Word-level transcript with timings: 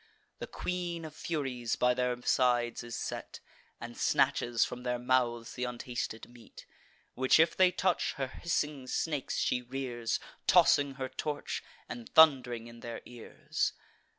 The 0.39 0.47
Queen 0.47 1.05
of 1.05 1.13
Furies 1.13 1.75
by 1.75 1.93
their 1.93 2.19
sides 2.23 2.83
is 2.83 2.95
set, 2.95 3.39
And 3.79 3.95
snatches 3.95 4.65
from 4.65 4.81
their 4.81 4.97
mouths 4.97 5.53
th' 5.53 5.59
untasted 5.59 6.27
meat, 6.27 6.65
Which 7.13 7.39
if 7.39 7.55
they 7.55 7.71
touch, 7.71 8.13
her 8.13 8.25
hissing 8.25 8.87
snakes 8.87 9.37
she 9.37 9.61
rears, 9.61 10.19
Tossing 10.47 10.95
her 10.95 11.07
torch, 11.07 11.61
and 11.87 12.09
thund'ring 12.15 12.65
in 12.65 12.79
their 12.79 13.03
ears. 13.05 13.73